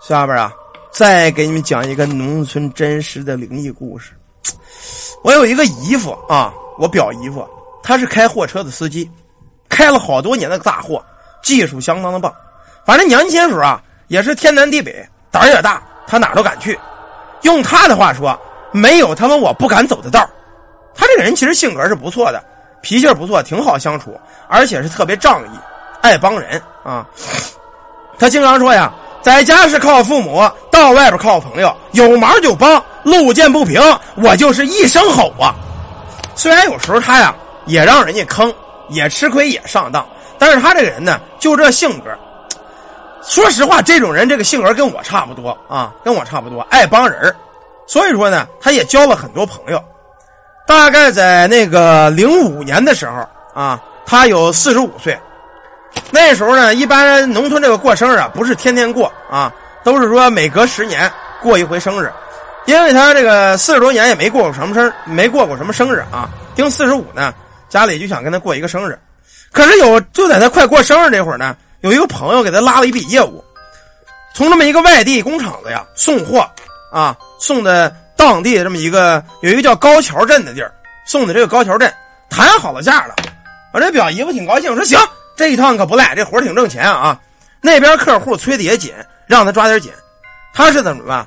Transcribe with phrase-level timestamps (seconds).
[0.00, 0.50] 下边啊，
[0.90, 4.12] 再给你们讲一个农村真实的灵异故事。
[5.22, 7.46] 我有一个姨夫啊，我表姨夫，
[7.82, 9.08] 他是开货车的司机，
[9.68, 11.04] 开了好多年的大货，
[11.42, 12.34] 技术相当的棒。
[12.86, 16.78] 反正年轻时候啊，也是天南地北，胆儿也大，他哪都敢去。
[17.42, 18.38] 用他的话说，
[18.72, 20.26] 没有他们我不敢走的道
[20.94, 22.42] 他这个人其实性格是不错的，
[22.80, 25.58] 脾气不错，挺好相处，而且是特别仗义，
[26.00, 27.06] 爱帮人啊。
[28.18, 28.90] 他经常说呀。
[29.22, 33.80] 在家是靠父母，到外边靠朋友，有忙就帮，路见不平
[34.16, 35.54] 我就是一声吼啊！
[36.34, 37.34] 虽然有时候他呀
[37.66, 38.52] 也让人家坑，
[38.88, 40.06] 也吃亏，也上当，
[40.38, 42.10] 但是他这个人呢就这性格。
[43.22, 47.34] 说实话，这种人这个性格跟我差不多啊，跟我差不多，爱帮人
[47.86, 49.82] 所以说呢，他也交了很多朋友。
[50.66, 55.18] 大概在那个零五年的时候啊，他有四十五岁。
[56.10, 59.52] 那时候呢，一般农村这个过生日啊，不是天天过啊，
[59.84, 62.12] 都是说每隔十年过一回生日。
[62.66, 66.28] 因为他这个四十多年也没过过什么生，没过过什么生日啊。
[66.54, 67.32] 丁四十五呢，
[67.68, 68.98] 家里就想跟他过一个生日。
[69.50, 73.42] 可是有就在他快过生日这会儿呢，有一个朋友给他拉了一笔业务，
[74.34, 76.46] 从这么一个外地工厂子呀送货
[76.92, 80.70] 啊，送的当地这么一个有一个叫高桥镇的地儿，
[81.06, 81.92] 送的这个高桥镇
[82.28, 83.16] 谈好了价了。
[83.72, 84.98] 我这表姨夫挺高兴，说行。
[85.40, 87.18] 这一趟可不赖，这活挺挣钱啊！
[87.62, 88.92] 那边客户催的也紧，
[89.26, 89.90] 让他抓点紧。
[90.52, 91.26] 他是怎么办？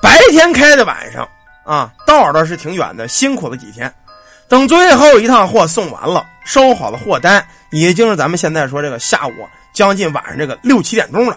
[0.00, 1.28] 白天开的晚上
[1.64, 3.92] 啊，道倒是挺远的，辛苦了几天。
[4.46, 9.32] 等最后一趟货送完了，收好了货单，已经是咱们现在说这个下午
[9.72, 11.36] 将近晚上这个六七点钟了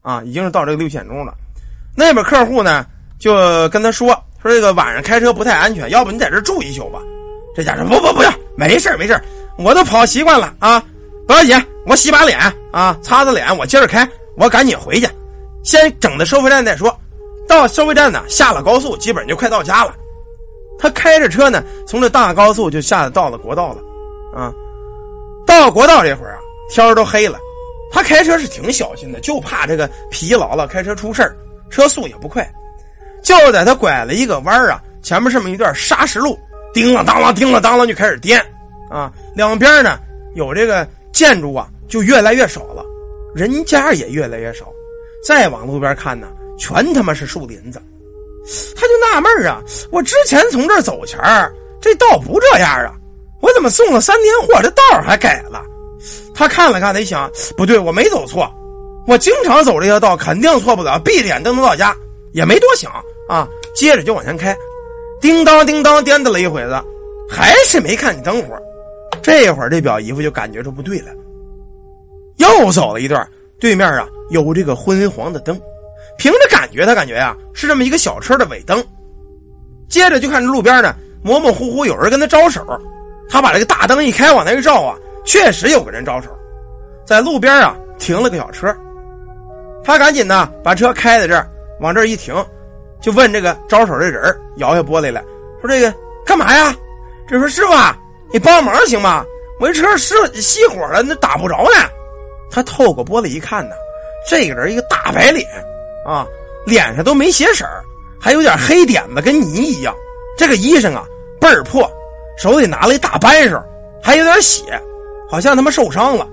[0.00, 1.34] 啊，已经是到这个六七点钟了。
[1.94, 2.86] 那边客户呢
[3.18, 4.08] 就跟他说
[4.40, 6.98] 说这个晚上开车不太安全，要不你在这住一宿吧。
[7.54, 9.20] 这家说不不不要，没事没事
[9.58, 10.82] 我都跑习惯了啊。
[11.30, 12.36] 不要紧，我洗把脸
[12.72, 15.08] 啊，擦擦脸，我接着开，我赶紧回去，
[15.62, 16.92] 先整到收费站再说。
[17.46, 19.94] 到收费站呢，下了高速，基本就快到家了。
[20.76, 23.80] 他开着车呢，从这大高速就下到了国道了，
[24.34, 24.52] 啊，
[25.46, 27.38] 到国道这会儿啊，天都黑了。
[27.92, 31.32] 他开车是挺小心的，就怕这个疲劳了，开车出事
[31.70, 32.44] 车速也不快。
[33.22, 36.36] 就在他拐了一个弯啊，前面这么一段砂石路，
[36.74, 38.44] 叮了当啷，叮了当啷就开始颠，
[38.90, 39.96] 啊，两边呢
[40.34, 40.84] 有这个。
[41.12, 42.84] 建筑啊，就越来越少了，
[43.34, 44.66] 人家也越来越少。
[45.24, 46.28] 再往路边看呢，
[46.58, 47.80] 全他妈是树林子。
[48.74, 52.94] 他就纳闷啊，我之前从这儿走前儿，这道不这样啊，
[53.42, 55.62] 我怎么送了三天货，这道还改了？
[56.34, 58.50] 他看了看，他一想，不对，我没走错，
[59.06, 61.94] 我经常走这条道，肯定错不了，闭着眼都能到家。
[62.32, 62.90] 也没多想
[63.28, 64.56] 啊，接着就往前开，
[65.20, 66.80] 叮当叮当颠的了一会子，
[67.28, 68.56] 还是没看见灯火。
[69.22, 71.12] 这会儿，这表姨夫就感觉这不对了，
[72.36, 73.26] 又走了一段，
[73.58, 75.58] 对面啊有这个昏黄的灯，
[76.18, 78.82] 凭着感觉，他感觉啊是这么一个小车的尾灯。
[79.88, 82.64] 接着就看这路边呢，模模糊糊有人跟他招手，
[83.28, 86.30] 他把这个大灯一开，往那一照啊，确实有个人招手，
[87.04, 88.74] 在路边啊停了个小车，
[89.84, 91.46] 他赶紧呢把车开在这儿，
[91.80, 92.34] 往这儿一停，
[93.00, 95.22] 就问这个招手的人摇下玻璃来
[95.60, 95.92] 说：“这个
[96.24, 96.74] 干嘛呀？”
[97.28, 97.72] 这说：“师傅。”
[98.32, 99.24] 你帮忙行吗？
[99.58, 101.90] 我这车熄熄火了，那打不着呢。
[102.50, 103.74] 他透过玻璃一看呢，
[104.28, 105.46] 这个人一个大白脸，
[106.06, 106.26] 啊，
[106.64, 107.64] 脸上都没血色
[108.18, 109.94] 还有点黑点子，跟泥一样。
[110.38, 111.04] 这个衣裳啊
[111.38, 111.90] 倍儿破，
[112.38, 113.62] 手里拿了一大扳手，
[114.02, 114.80] 还有点血，
[115.28, 116.26] 好像他妈受伤了。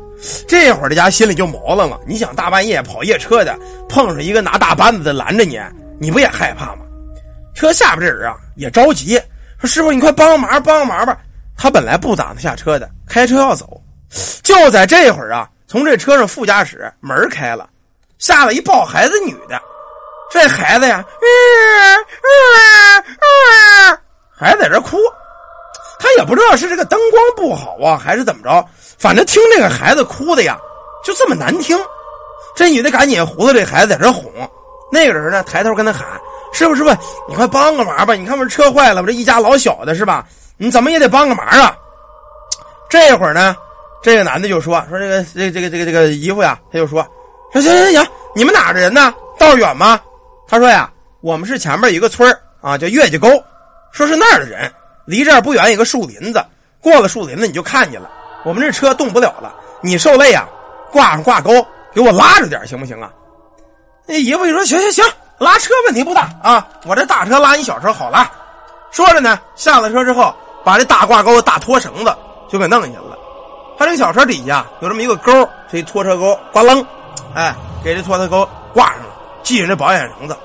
[0.47, 1.99] 这会儿这家心里就毛了嘛。
[2.07, 3.59] 你想大半夜跑夜车的，
[3.89, 5.59] 碰上一个拿大扳子的拦着你，
[5.99, 6.85] 你不也害怕吗？
[7.53, 9.21] 车下边这人啊也着急，
[9.59, 11.19] 说：“师傅，你快帮忙，帮忙吧。”
[11.57, 13.81] 他本来不打算下车的，开车要走，
[14.43, 17.67] 就在这会儿啊，从这车上副驾驶门开了，
[18.19, 19.59] 下了一抱孩子女的，
[20.29, 21.03] 这孩子呀，
[24.37, 24.97] 还在这哭，
[25.99, 28.63] 他也不知道是这个灯光不好啊，还是怎么着，
[28.99, 30.57] 反正听这个孩子哭的呀，
[31.03, 31.75] 就这么难听。
[32.55, 34.31] 这女的赶紧扶着这孩子在这哄，
[34.91, 36.05] 那个人呢抬头跟他喊
[36.53, 36.89] ：“师傅师傅，
[37.27, 40.25] 你快帮个忙吧，你看我这车坏了，我这一家老小的是吧？”
[40.57, 41.75] 你怎么也得帮个忙啊！
[42.89, 43.55] 这会儿呢，
[44.01, 47.05] 这个男的就说：“说这个这个这个这个这个姨夫呀，他就说，
[47.51, 49.13] 说行行行，你们哪的人呢？
[49.37, 49.99] 道远吗？”
[50.47, 50.89] 他说：“呀，
[51.21, 53.29] 我们是前面一个村啊，叫月季沟，
[53.91, 54.71] 说是那儿的人，
[55.05, 56.43] 离这儿不远，有个树林子，
[56.81, 58.09] 过了树林子你就看见了。
[58.45, 60.47] 我们这车动不了了，你受累啊，
[60.91, 61.51] 挂上挂钩，
[61.93, 63.11] 给我拉着点行不行啊？”
[64.07, 65.05] 那姨夫就说：“行行行，
[65.37, 68.27] 拉车问题不大啊，我这大车拉你小车好拉。”
[68.89, 70.33] 说着呢，下了车之后。
[70.67, 72.13] 把这大挂钩、大拖绳子
[72.49, 73.17] 就给弄下了。
[73.79, 75.31] 他这个小车底下有这么一个钩，
[75.71, 76.85] 这一拖车钩，呱楞，
[77.33, 80.35] 哎，给这拖车钩挂上了，系着那保险绳子。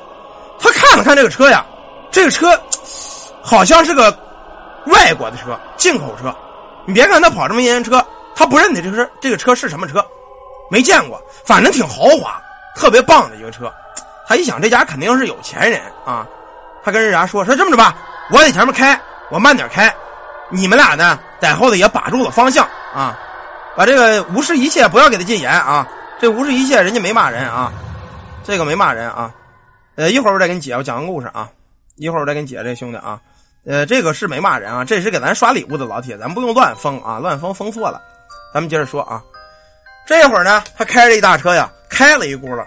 [0.61, 1.67] 他看了看这个车呀，
[2.13, 2.57] 这个车
[3.43, 4.17] 好像是个
[4.87, 6.33] 外国的车，进口车。
[6.85, 8.01] 你别看他跑这么一辆车，
[8.37, 10.07] 他不认得这个车，这个车是什么车，
[10.71, 12.41] 没见过，反正挺豪华，
[12.77, 13.69] 特别棒的一个车。
[14.29, 16.25] 他一想，这家肯定是有钱人啊。
[16.85, 17.97] 他跟人家说：“说这么着吧，
[18.31, 18.97] 我在前面开，
[19.31, 19.93] 我慢点开，
[20.53, 23.19] 你们俩呢在后头也把住了方向啊，
[23.75, 25.89] 把这个无视一切，不要给他禁言啊。
[26.21, 27.73] 这无视一切，人家没骂人啊，
[28.45, 29.33] 这个没骂人啊。
[29.97, 31.49] 呃，一会儿我再给你解，我讲个故事啊。
[31.97, 33.19] 一会儿我再给你解这兄弟啊。
[33.65, 38.01] 呃，这个是没骂人啊，这是给咱刷礼物的老铁，咱不用乱封啊，乱封封错了。
[38.53, 39.23] 咱们接着说啊，
[40.07, 42.65] 这会儿呢，他开着一大车呀，开了一轱辘，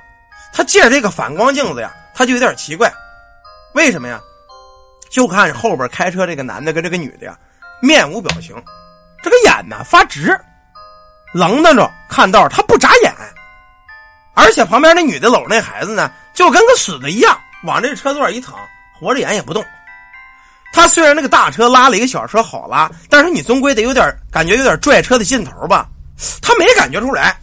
[0.52, 2.92] 他借着这个反光镜子呀，他就有点奇怪。
[3.74, 4.20] 为什么呀？
[5.10, 7.38] 就看后边开车这个男的跟这个女的呀，
[7.86, 8.56] 面无表情，
[9.24, 10.36] 这个眼呢发直，
[11.34, 13.14] 愣瞪着看道他不眨眼，
[14.34, 18.56] 而且旁边那女的搂着那孩子呢，就跟个死的一样，往这车座一躺，
[19.00, 19.64] 活着眼也不动。
[20.74, 25.88] 他虽然那个大车拉了一个小车好拉，但是你终归得有点感觉，有点拽车的劲头吧？
[26.42, 27.38] 他没感觉出来，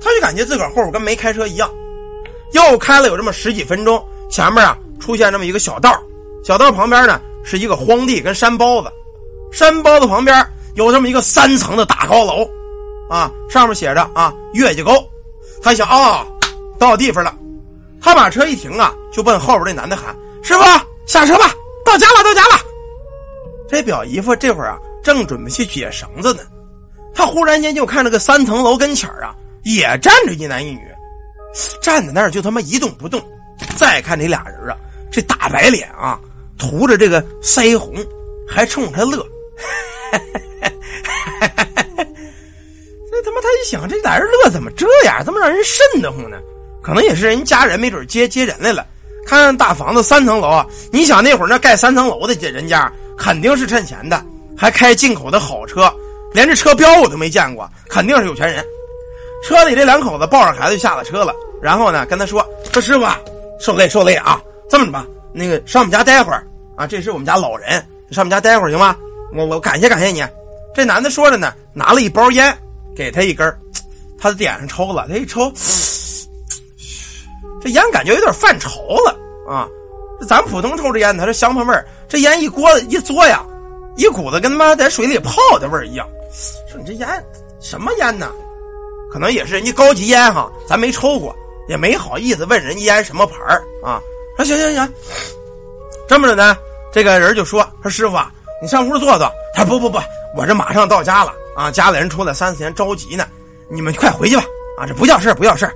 [0.00, 1.68] 他就感觉自个儿后边跟没开车一样。
[2.52, 4.76] 又开了有这么十几分钟，前面啊。
[4.98, 5.94] 出现这么一个小道，
[6.42, 8.90] 小道旁边呢是一个荒地跟山包子，
[9.56, 12.46] 山包子旁边有这么一个三层的大高楼，
[13.08, 14.92] 啊，上面写着啊月季沟。
[15.62, 16.26] 他想啊，
[16.78, 17.34] 到地方了，
[17.98, 20.14] 他把车一停啊，就奔后边那男的喊
[20.44, 20.62] ：“师傅，
[21.06, 21.54] 下车吧，
[21.86, 22.60] 到家了，到家了。”
[23.66, 26.42] 这表姨夫这会儿啊正准备去解绳子呢，
[27.14, 30.82] 他忽然间就看这个三层楼跟前啊也站着一男一女，
[31.80, 33.18] 站在那儿就他妈一动不动。
[33.74, 34.76] 再看这俩人啊。
[35.10, 36.20] 这大白脸啊，
[36.58, 37.94] 涂着这个腮红，
[38.46, 39.26] 还冲着他乐。
[43.10, 45.22] 这他妈他一想，这俩人乐怎么这样？
[45.24, 46.36] 这么让人瘆得慌呢？
[46.82, 48.86] 可能也是人家人，没准接接人来了。
[49.26, 54.24] 看大房子三层楼啊，你想那会儿那盖三层楼的人家肯定是趁钱的，
[54.56, 55.92] 还开进口的好车，
[56.32, 58.64] 连这车标我都没见过，肯定是有钱人。
[59.42, 63.04] 车里这两口子抱着孩子就下了车了，然后呢跟他说：“说师傅，
[63.58, 67.70] 受累受累啊。”这么着吧，那个上我们家待会儿啊，这是我们家老人，
[68.12, 68.96] 上我们家待会儿行吗？
[69.32, 70.24] 我我感谢感谢你。
[70.74, 72.56] 这男的说着呢，拿了一包烟
[72.94, 73.54] 给他一根
[74.18, 75.52] 他点上抽了，他一抽，
[77.62, 78.70] 这烟感觉有点犯潮
[79.04, 79.18] 了
[79.48, 79.68] 啊。
[80.26, 83.44] 咱普通抽着烟，他是香喷味儿，这烟一锅一嘬呀，
[83.96, 86.08] 一股子跟他妈在水里泡的味儿一样。
[86.70, 87.24] 说你这烟
[87.60, 88.32] 什么烟呢？
[89.10, 91.34] 可能也是人家高级烟哈，咱没抽过，
[91.68, 94.00] 也没好意思问人家烟什么牌儿啊。
[94.36, 94.94] 说行行行，
[96.08, 96.56] 这么着呢，
[96.92, 99.98] 这个人就说：“说师傅啊，你上屋坐坐。”他说：“不不不，
[100.36, 103.26] 我这马上到家了啊，家里人出来三四天着急呢，
[103.70, 104.44] 你们快回去吧。
[104.78, 105.68] 啊，这不叫事不叫事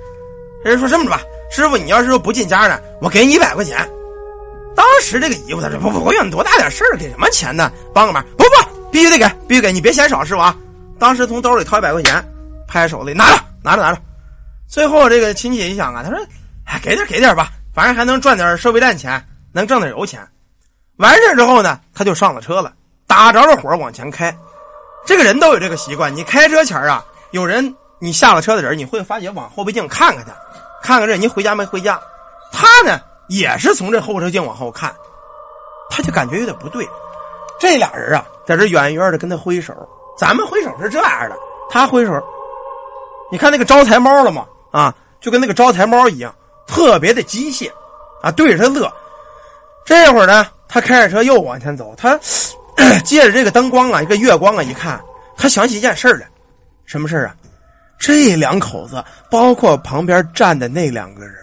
[0.63, 3.77] 人说：“这么着吧，师傅，你要是说不进家呢，我给你一百块钱。”
[4.75, 7.71] 当时这个姨夫他说：“不不，我有多大点事儿，给什么钱呢？
[7.93, 10.55] 帮个忙。”不不，必须得给，必须给你别嫌少，师傅啊。
[10.99, 12.23] 当时从兜里掏一百块钱，
[12.67, 13.99] 拍手里拿着，拿着拿着。
[14.67, 16.19] 最后这个亲戚一想啊，他说
[16.65, 20.19] ：“哎，给点给点吧。”反正还能赚点收费站钱，能挣点油钱。
[21.01, 22.71] 完事之后呢，他就上了车了，
[23.07, 24.35] 打着了火往前开。
[25.03, 30.31] 这个人都有这个习惯，你开车前啊，有人你下了车的人，你会发觉往后备镜看看他，
[30.83, 31.99] 看看这人回家没回家。
[32.51, 34.93] 他呢也是从这后视镜往后看，
[35.89, 36.87] 他就感觉有点不对。
[37.59, 39.73] 这俩人啊，在这远远的跟他挥手，
[40.15, 41.35] 咱们挥手是这样的，
[41.71, 42.23] 他挥手，
[43.31, 44.45] 你看那个招财猫了吗？
[44.69, 46.31] 啊，就跟那个招财猫一样。
[46.67, 47.69] 特别的机械，
[48.21, 48.89] 啊，对着他乐。
[49.83, 51.93] 这会儿呢，他开着车又往前走。
[51.97, 52.17] 他
[53.03, 54.99] 借着这个灯光啊，一个月光啊，一看，
[55.35, 56.25] 他想起一件事来。
[56.85, 57.35] 什么事啊？
[57.99, 61.35] 这两口子，包括旁边站的那两个人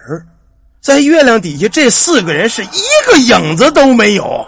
[0.81, 4.45] 在月亮底下，这四个人是一个影子都没有。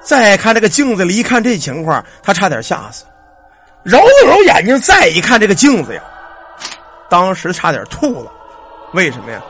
[0.00, 3.04] 再看这个镜子里，一看这情况，他差点吓死。
[3.82, 6.02] 揉了揉眼睛，再一看这个镜子呀，
[7.08, 8.32] 当时差点吐了。
[8.94, 9.40] 为什么呀？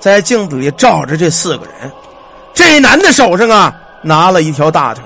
[0.00, 1.92] 在镜子里照着这四个人，
[2.54, 5.02] 这男的手上啊拿了一条大腿，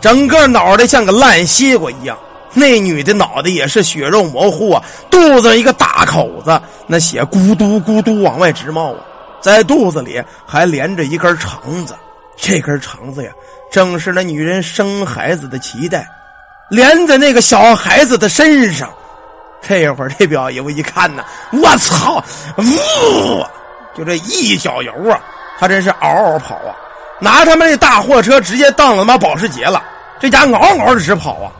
[0.00, 2.16] 整个脑袋像个烂西瓜一样；
[2.54, 9.00] 那女的脑袋也是血肉模糊啊，肚子一个大口子，那血咕嘟咕嘟往外直冒啊，
[9.40, 11.94] 在肚子里还连着一根肠子，
[12.36, 13.30] 这根肠子呀，
[13.70, 16.06] 正是那女人生孩子的脐带，
[16.70, 18.88] 连在那个小孩子的身上。
[19.60, 22.22] 这会儿，这表爷我一看呢，我操！
[22.58, 23.44] 呜，
[23.96, 25.20] 就这一脚油啊，
[25.58, 26.70] 他真是嗷嗷跑啊，
[27.20, 29.82] 拿他们那大货车直接当了他妈保时捷了，
[30.20, 31.52] 这家嗷嗷的直跑啊。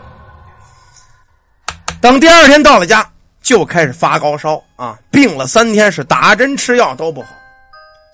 [2.00, 3.05] 等第二天到了家，
[3.43, 7.29] 就开始发高烧啊，病了三天，是打针吃药都不好。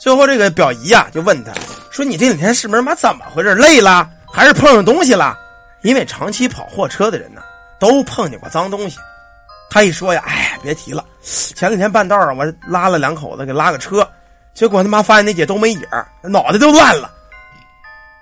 [0.01, 1.53] 最后这个表姨呀就问他
[1.91, 3.55] 说：“你这两天是不是妈怎么回事？
[3.55, 5.39] 累了还是碰上东西了？
[5.83, 7.43] 因为长期跑货车的人呢，
[7.79, 8.99] 都碰见过脏东西。”
[9.71, 14.09] 他一说呀，哎，别提了，前两天半道啊，我拉了两口子给拉个车，
[14.55, 15.83] 结果他妈发现那姐都没影
[16.23, 17.11] 脑袋都乱了。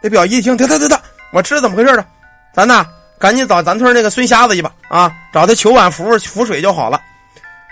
[0.03, 1.01] 这表姨一听，得得得得，
[1.33, 2.05] 我知道怎么回事了，
[2.53, 2.85] 咱呐
[3.19, 7.01] 赶紧找咱村那个孙瞎子去吧，啊，找他求碗符符水就好了。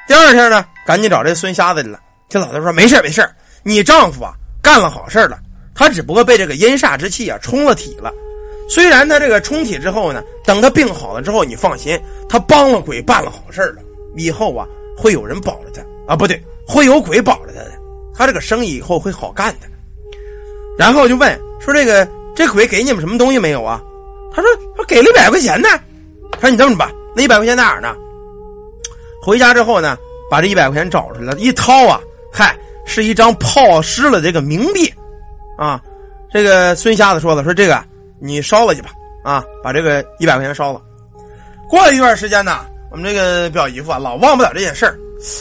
[0.07, 1.99] 第二天呢，赶紧找这孙瞎子去了。
[2.29, 3.29] 这老头说：“没事没事
[3.65, 4.33] 你丈夫啊
[4.63, 5.41] 干了好事了，
[5.75, 8.13] 他只不过被这个阴煞之气啊冲了体了。
[8.69, 13.83] 虽然他这个冲体之后呢，等他病好了之后，你放心，他帮了鬼办了好事了。
[14.17, 14.65] 以后啊，
[14.97, 15.83] 会有人保着他
[16.13, 17.73] 啊，不对，会有鬼保着他的。
[18.15, 19.67] 他这个生意以后会好干的。”
[20.79, 22.07] 然后就问说：“这个。”
[22.41, 23.83] 这鬼给你们什么东西没有啊？
[24.35, 25.69] 他说：“说给了一百块钱呢。”
[26.33, 27.95] 他说：“你这么吧，那一百块钱在哪儿呢？”
[29.21, 29.99] 回家之后呢，
[30.31, 32.01] 把这一百块钱找出来，一掏啊，
[32.33, 32.57] 嗨，
[32.87, 34.91] 是一张泡湿了这个冥币，
[35.59, 35.79] 啊，
[36.33, 37.79] 这个孙瞎子说了：“说这个
[38.19, 38.89] 你烧了去吧，
[39.23, 40.81] 啊，把这个一百块钱烧了。”
[41.69, 44.99] 过了一段时间呢，我们这个表姨夫啊，老忘不了这件事儿。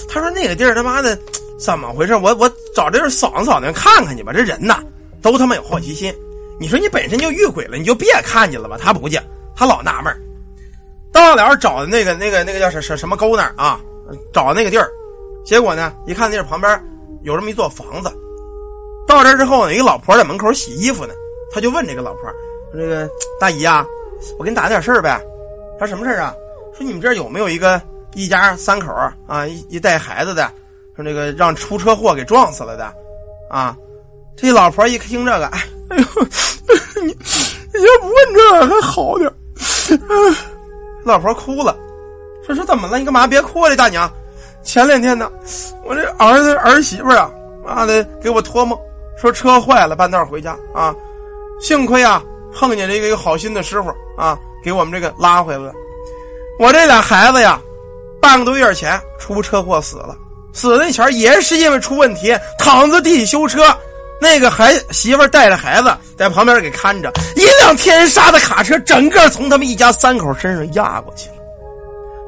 [0.10, 1.18] 他说：“那个地儿他妈的
[1.58, 2.13] 怎么回事？
[2.18, 4.34] 我我找这人扫扫荡看看去吧。
[4.34, 4.79] 这人呐，
[5.22, 6.13] 都他妈有好奇心。”
[6.60, 8.78] 你说你本身就遇鬼了，你就别看见了吧。
[8.80, 9.24] 他不见，
[9.56, 10.13] 他老纳闷
[11.12, 13.80] 到了找的那个那个那个叫什什什么沟那儿啊，
[14.34, 14.88] 找那个地儿，
[15.44, 16.84] 结果呢，一看那旁边
[17.24, 18.12] 有这么一座房子。
[19.08, 21.13] 到这之后呢，一个老婆在门口洗衣服呢，
[21.51, 22.24] 他就问这个老婆
[22.72, 23.84] ：“说这个大姨啊，
[24.38, 25.20] 我给你打点事儿呗。”
[25.80, 26.34] 他说：“什么事啊？
[26.78, 27.82] 说你们这儿有没有一个
[28.13, 28.94] 一家三口
[29.25, 30.51] 啊，一一带孩子的，
[30.96, 32.94] 说那个让出车祸给撞死了的，
[33.50, 33.75] 啊？”
[34.38, 35.60] 这老婆一听这个，哎。
[35.89, 36.03] 哎呦，
[37.01, 37.08] 你
[37.74, 39.31] 你要不问这还好点
[41.03, 41.75] 老婆哭了，
[42.46, 43.00] 说说怎么了？
[43.00, 43.25] 你干嘛？
[43.25, 44.10] 别哭啊，这，大娘。
[44.62, 45.31] 前两天呢，
[45.86, 47.31] 我这儿子儿媳妇啊，
[47.65, 48.77] 妈的给我托梦，
[49.19, 50.93] 说车坏了，半道回家啊。
[51.60, 52.22] 幸亏啊，
[52.53, 55.74] 碰见这个一个好心的师傅啊，给我们这个拉回来了。
[56.60, 57.60] 我这俩孩子呀，
[58.22, 60.15] 半个多月前出车祸死了，
[60.53, 63.63] 死那前也是因为出问题，躺在地里修车。
[64.21, 71.35] 那个孩媳妇带着孩子在旁边给看着，一辆天杀的卡车整个从他们一家三口身上压过去了。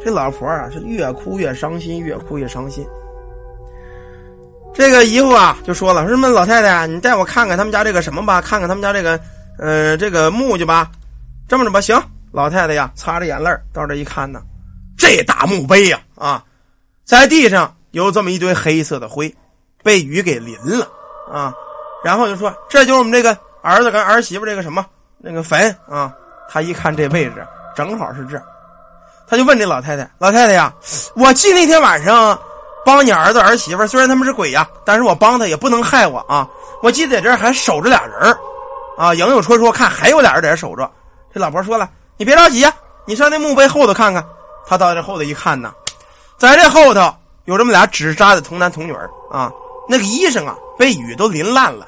[0.03, 2.85] 这老婆啊是越哭越伤心，越哭越伤心。
[4.73, 9.19] 这个姨夫啊就说了：“说什么老太太，你带我看看他们家这个什么吧，看看他们家这个，
[9.59, 10.89] 呃，这个墓去吧。
[11.47, 14.41] 这么着吧，行。”老太太呀擦着眼泪到这一看呢，
[14.97, 16.41] 这大墓碑呀啊，
[17.03, 19.35] 在地上有这么一堆黑色的灰，
[19.83, 20.87] 被雨给淋了
[21.29, 21.53] 啊。
[22.03, 24.85] 然后就说：“这就是我们这个儿子跟儿媳妇这个什么
[25.17, 26.11] 那个坟啊。”
[26.49, 28.41] 他一看这位置正好是这，
[29.25, 30.73] 他就问这老太太：“老太太呀，
[31.15, 32.37] 我记那天晚上
[32.83, 36.45] 帮你儿子儿媳妇，虽然他们是鬼呀，但是我帮他也不能害我啊。
[36.83, 38.37] 我记得在这还守着俩人
[38.97, 40.89] 啊，影影绰绰看还有俩人在这守着。”
[41.33, 42.73] 这老婆说了：“你别着急呀，
[43.05, 44.25] 你上那墓碑后头看看。”
[44.67, 45.73] 他到这后头一看呢，
[46.37, 47.13] 在这后头
[47.45, 48.93] 有这么俩纸扎的童男童女
[49.31, 49.49] 啊，
[49.87, 51.87] 那个衣裳啊被雨都淋烂了。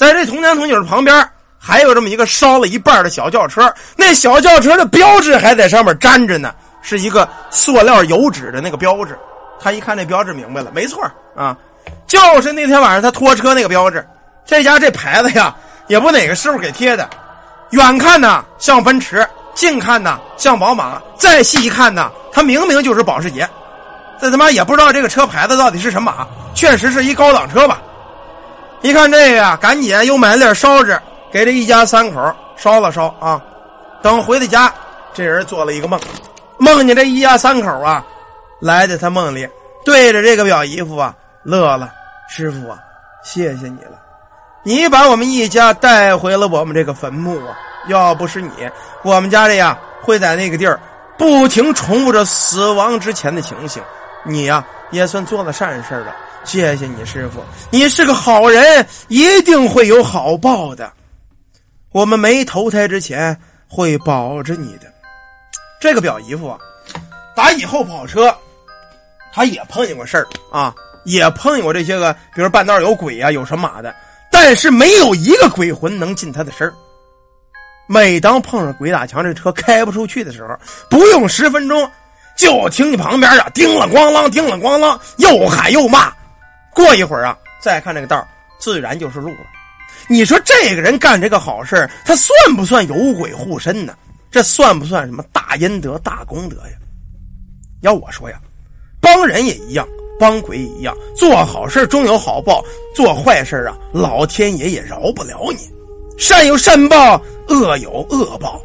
[0.00, 1.28] 在这童男童女旁边，
[1.58, 9.14] 还有这么一个烧了一半的小轿车，那小轿车的标志还在上面粘着呢，是一个塑料油纸的那个标志。
[9.60, 11.02] 他一看这标志，明白了，没错
[11.36, 11.54] 啊，
[12.06, 14.02] 就是那天晚上他拖车那个标志。
[14.46, 15.54] 这家这牌子呀，
[15.86, 17.06] 也不哪个师傅给贴的，
[17.72, 23.46] 远看呢像奔驰，近看呢像宝马，再细一看呢，他明明就是保时捷。
[24.18, 27.82] 这他妈也不知道这个车牌子到底是什么马，确实是一高档车吧。
[28.82, 30.98] 一看这个呀，赶紧又买了点烧纸，
[31.30, 33.40] 给这一家三口烧了烧啊。
[34.02, 34.72] 等回到家，
[35.12, 36.00] 这人做了一个梦，
[36.58, 38.02] 梦见这一家三口啊，
[38.60, 39.46] 来在他梦里，
[39.84, 41.90] 对着这个表姨夫啊乐了。
[42.30, 42.78] 师傅啊，
[43.22, 43.98] 谢谢你了，
[44.62, 47.58] 你把我们一家带回了我们这个坟墓啊。
[47.88, 48.50] 要不是你，
[49.02, 50.78] 我们家这呀会在那个地儿
[51.18, 53.82] 不停重复着死亡之前的情形。
[54.22, 56.14] 你呀也算做了善事了。
[56.44, 60.90] 谢谢你，师傅，你是个好人，一定会有好报的。
[61.92, 64.92] 我们没投胎之前会保着你的。
[65.80, 66.58] 这个表姨夫啊，
[67.36, 68.34] 打以后跑车，
[69.32, 73.94] 他也碰见过事儿啊，也碰见过这些个，比如半道有鬼啊，有什么的，
[74.30, 76.72] 但是没有一个鬼魂能进他的身
[77.86, 80.56] 每当碰上鬼打墙，这车开不出去的时候，
[80.88, 81.88] 不用十分钟，
[82.36, 86.12] 就听见旁边啊，叮了咣啷，叮了咣啷，又喊又骂。
[86.80, 88.26] 过一会儿啊，再看这个道
[88.58, 89.46] 自然就是路了。
[90.08, 93.94] 你说这个人干这个好事他算不算有鬼护身呢？
[94.30, 96.72] 这算不算什么大阴德、大功德呀？
[97.82, 98.40] 要我说呀，
[99.00, 99.86] 帮人也一样，
[100.18, 105.68] 帮鬼也一样，做好事终有好报，做坏事啊，老天爷也饶不了你。
[106.18, 108.60] 善有善报，恶有恶报，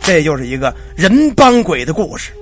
[0.00, 2.32] 这就是一个人帮鬼的故事。